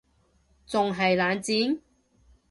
[0.65, 1.79] 仲係冷戰????？